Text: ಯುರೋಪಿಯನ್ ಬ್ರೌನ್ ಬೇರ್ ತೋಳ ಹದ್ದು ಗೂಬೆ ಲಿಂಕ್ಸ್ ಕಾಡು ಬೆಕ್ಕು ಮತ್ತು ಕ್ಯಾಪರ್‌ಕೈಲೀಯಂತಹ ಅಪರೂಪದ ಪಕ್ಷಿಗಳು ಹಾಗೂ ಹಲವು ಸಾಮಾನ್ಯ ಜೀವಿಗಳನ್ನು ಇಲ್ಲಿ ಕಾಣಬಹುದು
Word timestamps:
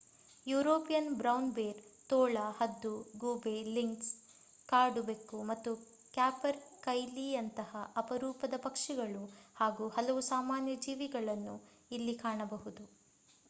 ಯುರೋಪಿಯನ್ 0.47 1.09
ಬ್ರೌನ್ 1.15 1.49
ಬೇರ್ 1.51 1.81
ತೋಳ 2.09 2.37
ಹದ್ದು 2.51 2.93
ಗೂಬೆ 3.17 3.53
ಲಿಂಕ್ಸ್ 3.67 4.09
ಕಾಡು 4.69 5.01
ಬೆಕ್ಕು 5.01 5.43
ಮತ್ತು 5.43 5.73
ಕ್ಯಾಪರ್‌ಕೈಲೀಯಂತಹ 6.13 7.71
ಅಪರೂಪದ 7.95 8.57
ಪಕ್ಷಿಗಳು 8.63 9.23
ಹಾಗೂ 9.55 9.87
ಹಲವು 9.89 10.23
ಸಾಮಾನ್ಯ 10.31 10.75
ಜೀವಿಗಳನ್ನು 10.79 11.55
ಇಲ್ಲಿ 11.91 12.15
ಕಾಣಬಹುದು 12.17 12.85